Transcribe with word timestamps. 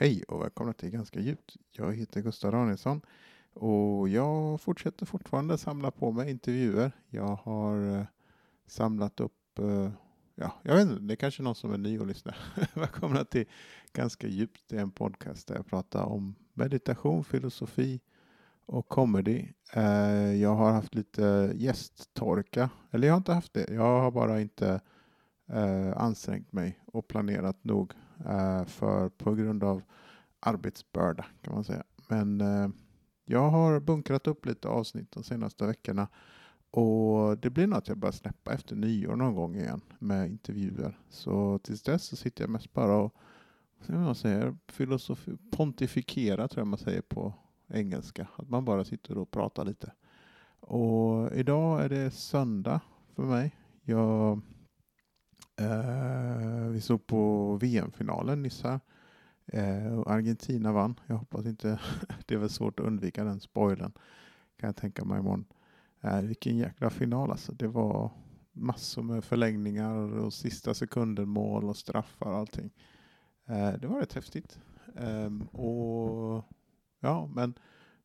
Hej 0.00 0.22
och 0.28 0.42
välkomna 0.42 0.72
till 0.72 0.90
Ganska 0.90 1.20
djupt. 1.20 1.56
Jag 1.70 1.94
heter 1.94 2.20
Gustav 2.20 2.52
Danielsson 2.52 3.00
och 3.52 4.08
jag 4.08 4.60
fortsätter 4.60 5.06
fortfarande 5.06 5.58
samla 5.58 5.90
på 5.90 6.12
mig 6.12 6.30
intervjuer. 6.30 6.92
Jag 7.08 7.36
har 7.36 7.98
eh, 7.98 8.04
samlat 8.66 9.20
upp, 9.20 9.58
eh, 9.58 9.90
ja, 10.34 10.52
jag 10.62 10.74
vet 10.74 10.88
inte, 10.88 11.02
det 11.02 11.14
är 11.14 11.16
kanske 11.16 11.42
någon 11.42 11.54
som 11.54 11.72
är 11.72 11.78
ny 11.78 11.98
och 11.98 12.06
lyssnar. 12.06 12.36
Välkomna 12.74 13.24
till 13.24 13.46
Ganska 13.92 14.26
djupt. 14.26 14.64
Det 14.68 14.76
är 14.76 14.80
en 14.80 14.90
podcast 14.90 15.48
där 15.48 15.54
jag 15.54 15.66
pratar 15.66 16.02
om 16.04 16.34
meditation, 16.54 17.24
filosofi 17.24 18.00
och 18.66 18.88
comedy. 18.88 19.48
Eh, 19.72 20.34
jag 20.34 20.54
har 20.54 20.72
haft 20.72 20.94
lite 20.94 21.52
gästtorka, 21.54 22.70
eller 22.90 23.08
jag 23.08 23.14
har 23.14 23.18
inte 23.18 23.32
haft 23.32 23.54
det. 23.54 23.70
Jag 23.70 24.00
har 24.00 24.10
bara 24.10 24.40
inte 24.40 24.80
ansträngt 25.94 26.52
mig 26.52 26.80
och 26.86 27.08
planerat 27.08 27.64
nog 27.64 27.94
Eh, 28.26 28.64
för 28.64 29.08
på 29.08 29.34
grund 29.34 29.64
av 29.64 29.82
arbetsbörda 30.40 31.24
kan 31.42 31.54
man 31.54 31.64
säga. 31.64 31.84
Men 32.08 32.40
eh, 32.40 32.68
jag 33.24 33.50
har 33.50 33.80
bunkrat 33.80 34.26
upp 34.26 34.46
lite 34.46 34.68
avsnitt 34.68 35.12
de 35.12 35.22
senaste 35.22 35.66
veckorna 35.66 36.08
och 36.70 37.38
det 37.38 37.50
blir 37.50 37.66
något 37.66 37.88
jag 37.88 37.98
börjar 37.98 38.12
släppa 38.12 38.52
efter 38.52 38.76
nyår 38.76 39.16
någon 39.16 39.34
gång 39.34 39.56
igen 39.56 39.80
med 39.98 40.30
intervjuer. 40.30 40.98
Så 41.08 41.58
tills 41.58 41.82
dess 41.82 42.04
så 42.04 42.16
sitter 42.16 42.42
jag 42.42 42.50
mest 42.50 42.72
bara 42.72 42.96
och 42.96 43.14
vad 43.86 44.00
man 44.00 44.14
säger, 44.14 44.56
filosofi, 44.68 45.36
pontifikera 45.50 46.48
tror 46.48 46.60
jag 46.60 46.66
man 46.66 46.78
säger 46.78 47.02
på 47.02 47.34
engelska. 47.68 48.28
Att 48.36 48.48
man 48.48 48.64
bara 48.64 48.84
sitter 48.84 49.18
och 49.18 49.30
pratar 49.30 49.64
lite. 49.64 49.92
Och 50.60 51.32
idag 51.34 51.84
är 51.84 51.88
det 51.88 52.10
söndag 52.10 52.80
för 53.14 53.22
mig. 53.22 53.56
Jag 53.82 54.42
Eh, 55.60 56.07
vi 56.78 56.82
såg 56.82 57.06
på 57.06 57.54
VM-finalen 57.56 58.42
nyss 58.42 58.62
här. 58.62 58.80
Eh, 59.46 59.98
Argentina 60.06 60.72
vann. 60.72 61.00
Jag 61.06 61.16
hoppas 61.16 61.46
inte, 61.46 61.80
det 62.26 62.34
är 62.34 62.38
väl 62.38 62.50
svårt 62.50 62.80
att 62.80 62.86
undvika 62.86 63.24
den 63.24 63.40
spoilern. 63.40 63.92
Kan 64.56 64.66
jag 64.66 64.76
tänka 64.76 65.04
mig 65.04 65.18
imorgon. 65.18 65.44
Eh, 66.00 66.20
vilken 66.20 66.56
jäkla 66.56 66.90
final 66.90 67.30
alltså. 67.30 67.52
Det 67.52 67.68
var 67.68 68.10
massor 68.52 69.02
med 69.02 69.24
förlängningar 69.24 69.94
och 69.94 70.32
sista 70.32 70.74
sekunden 70.74 71.28
mål 71.28 71.64
och 71.64 71.76
straffar 71.76 72.30
och 72.30 72.38
allting. 72.38 72.70
Eh, 73.46 73.72
det 73.72 73.86
var 73.86 74.00
rätt 74.00 74.12
häftigt. 74.12 74.60
Eh, 74.96 75.60
och 75.60 76.44
ja, 77.00 77.30
men 77.34 77.54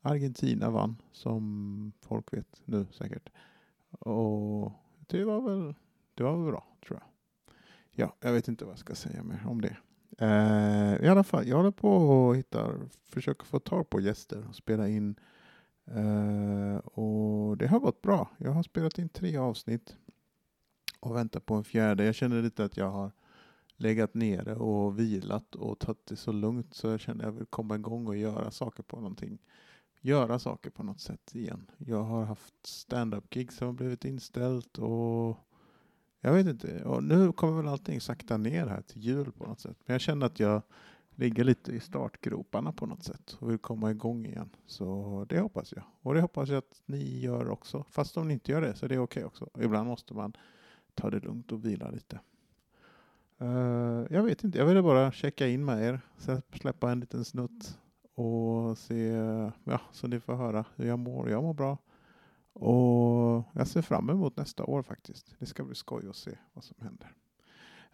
Argentina 0.00 0.70
vann 0.70 0.96
som 1.12 1.92
folk 2.00 2.32
vet 2.32 2.62
nu 2.64 2.86
säkert. 2.90 3.28
Och 3.90 4.72
det 5.06 5.24
var 5.24 5.40
väl, 5.40 5.74
det 6.14 6.22
var 6.22 6.36
väl 6.36 6.52
bra 6.52 6.66
tror 6.86 7.00
jag. 7.00 7.17
Ja, 8.00 8.16
jag 8.20 8.32
vet 8.32 8.48
inte 8.48 8.64
vad 8.64 8.72
jag 8.72 8.78
ska 8.78 8.94
säga 8.94 9.22
mer 9.22 9.42
om 9.46 9.60
det. 9.60 9.76
Uh, 10.22 11.04
I 11.04 11.08
alla 11.08 11.24
fall, 11.24 11.48
jag 11.48 11.56
håller 11.56 11.70
på 11.70 11.90
och 11.90 12.36
hittar, 12.36 12.88
försöker 13.08 13.44
få 13.44 13.58
tag 13.58 13.90
på 13.90 14.00
gäster 14.00 14.46
och 14.48 14.54
spela 14.54 14.88
in. 14.88 15.20
Uh, 15.96 16.76
och 16.76 17.56
det 17.56 17.66
har 17.66 17.80
gått 17.80 18.02
bra. 18.02 18.30
Jag 18.38 18.52
har 18.52 18.62
spelat 18.62 18.98
in 18.98 19.08
tre 19.08 19.36
avsnitt 19.36 19.96
och 21.00 21.16
väntar 21.16 21.40
på 21.40 21.54
en 21.54 21.64
fjärde. 21.64 22.04
Jag 22.04 22.14
känner 22.14 22.42
lite 22.42 22.64
att 22.64 22.76
jag 22.76 22.90
har 22.90 23.10
legat 23.76 24.14
nere 24.14 24.54
och 24.54 24.98
vilat 24.98 25.54
och 25.54 25.78
tagit 25.78 26.06
det 26.06 26.16
så 26.16 26.32
lugnt 26.32 26.74
så 26.74 26.88
jag 26.88 27.00
känner 27.00 27.24
att 27.24 27.32
jag 27.32 27.38
vill 27.38 27.46
komma 27.46 27.74
igång 27.74 28.06
och 28.06 28.16
göra 28.16 28.50
saker 28.50 28.82
på 28.82 28.96
någonting. 28.96 29.38
Göra 30.00 30.38
saker 30.38 30.70
på 30.70 30.82
något 30.82 31.00
sätt 31.00 31.34
igen. 31.34 31.70
Jag 31.78 32.02
har 32.02 32.24
haft 32.24 32.66
stand-up 32.66 33.30
gig 33.30 33.52
som 33.52 33.66
har 33.66 33.74
blivit 33.74 34.04
inställt 34.04 34.78
och 34.78 35.47
jag 36.20 36.32
vet 36.32 36.46
inte. 36.46 36.84
Och 36.84 37.04
nu 37.04 37.32
kommer 37.32 37.56
väl 37.56 37.68
allting 37.68 38.00
sakta 38.00 38.36
ner 38.36 38.66
här 38.66 38.82
till 38.82 39.02
jul 39.02 39.32
på 39.32 39.46
något 39.46 39.60
sätt. 39.60 39.76
Men 39.86 39.94
jag 39.94 40.00
känner 40.00 40.26
att 40.26 40.40
jag 40.40 40.62
ligger 41.14 41.44
lite 41.44 41.72
i 41.72 41.80
startgroparna 41.80 42.72
på 42.72 42.86
något 42.86 43.02
sätt 43.02 43.36
och 43.40 43.50
vill 43.50 43.58
komma 43.58 43.90
igång 43.90 44.26
igen. 44.26 44.50
Så 44.66 45.26
det 45.28 45.40
hoppas 45.40 45.72
jag. 45.72 45.84
Och 46.02 46.14
det 46.14 46.20
hoppas 46.20 46.48
jag 46.48 46.58
att 46.58 46.82
ni 46.86 47.20
gör 47.20 47.48
också. 47.48 47.84
Fast 47.90 48.16
om 48.16 48.28
ni 48.28 48.34
inte 48.34 48.52
gör 48.52 48.60
det 48.60 48.74
så 48.74 48.84
är 48.84 48.88
det 48.88 48.98
okej 48.98 49.20
okay 49.20 49.24
också. 49.24 49.48
Ibland 49.64 49.88
måste 49.88 50.14
man 50.14 50.32
ta 50.94 51.10
det 51.10 51.20
lugnt 51.20 51.52
och 51.52 51.64
vila 51.64 51.90
lite. 51.90 52.20
Uh, 53.42 54.06
jag 54.10 54.22
vet 54.22 54.44
inte, 54.44 54.58
jag 54.58 54.66
ville 54.66 54.82
bara 54.82 55.12
checka 55.12 55.48
in 55.48 55.64
med 55.64 55.82
er, 55.82 56.00
släppa 56.52 56.90
en 56.90 57.00
liten 57.00 57.24
snutt 57.24 57.78
och 58.14 58.78
se, 58.78 59.08
ja, 59.64 59.80
så 59.92 60.06
ni 60.06 60.20
får 60.20 60.34
höra 60.34 60.64
hur 60.76 60.86
jag 60.86 60.98
mår. 60.98 61.30
Jag 61.30 61.42
mår 61.42 61.54
bra. 61.54 61.78
Och 62.58 63.44
jag 63.52 63.66
ser 63.66 63.82
fram 63.82 64.10
emot 64.10 64.36
nästa 64.36 64.64
år 64.64 64.82
faktiskt. 64.82 65.34
Det 65.38 65.46
ska 65.46 65.64
bli 65.64 65.74
skoj 65.74 66.08
att 66.08 66.16
se 66.16 66.30
vad 66.52 66.64
som 66.64 66.76
händer. 66.80 67.12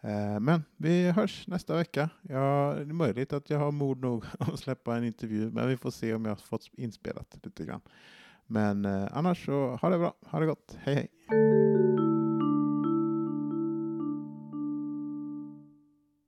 Eh, 0.00 0.40
men 0.40 0.64
vi 0.76 1.10
hörs 1.10 1.46
nästa 1.46 1.76
vecka. 1.76 2.10
Ja, 2.22 2.74
det 2.76 2.82
är 2.82 2.84
möjligt 2.84 3.32
att 3.32 3.50
jag 3.50 3.58
har 3.58 3.72
mod 3.72 4.00
nog 4.00 4.24
att 4.38 4.58
släppa 4.58 4.96
en 4.96 5.04
intervju, 5.04 5.50
men 5.50 5.68
vi 5.68 5.76
får 5.76 5.90
se 5.90 6.14
om 6.14 6.24
jag 6.24 6.30
har 6.30 6.36
fått 6.36 6.70
inspelat 6.72 7.38
lite 7.42 7.64
grann. 7.64 7.80
Men 8.46 8.84
eh, 8.84 9.08
annars 9.12 9.46
så 9.46 9.76
ha 9.82 9.88
det 9.88 9.98
bra, 9.98 10.14
ha 10.26 10.40
det 10.40 10.46
gott, 10.46 10.76
hej 10.80 10.94
hej! 11.28 11.73